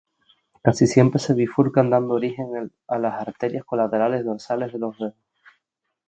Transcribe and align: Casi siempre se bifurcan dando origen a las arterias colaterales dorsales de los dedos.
Casi 0.63 0.87
siempre 0.87 1.19
se 1.19 1.35
bifurcan 1.35 1.91
dando 1.91 2.15
origen 2.15 2.73
a 2.87 2.97
las 2.97 3.21
arterias 3.21 3.63
colaterales 3.63 4.25
dorsales 4.25 4.73
de 4.73 4.79
los 4.79 4.97
dedos. 4.97 5.13